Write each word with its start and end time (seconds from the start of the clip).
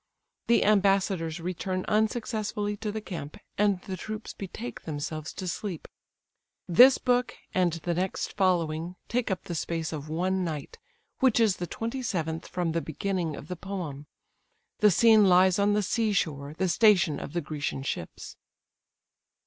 The 0.47 0.65
ambassadors 0.65 1.39
return 1.39 1.85
unsuccessfully 1.87 2.75
to 2.77 2.91
the 2.91 3.01
camp, 3.01 3.37
and 3.55 3.79
the 3.83 3.95
troops 3.95 4.33
betake 4.33 4.81
themselves 4.81 5.31
to 5.33 5.47
sleep. 5.47 5.87
This 6.67 6.97
book, 6.97 7.35
and 7.53 7.73
the 7.73 7.93
next 7.93 8.33
following, 8.35 8.95
take 9.07 9.29
up 9.29 9.43
the 9.43 9.53
space 9.53 9.93
of 9.93 10.09
one 10.09 10.43
night, 10.43 10.79
which 11.19 11.39
is 11.39 11.57
the 11.57 11.67
twenty 11.67 12.01
seventh 12.01 12.47
from 12.47 12.71
the 12.71 12.81
beginning 12.81 13.35
of 13.35 13.47
the 13.47 13.55
poem. 13.55 14.07
The 14.79 14.89
scene 14.89 15.25
lies 15.29 15.59
on 15.59 15.73
the 15.73 15.83
sea 15.83 16.13
shore, 16.13 16.55
the 16.57 16.67
station 16.67 17.19
of 17.19 17.33
the 17.33 17.41
Grecian 17.41 17.83
ships. 17.83 18.37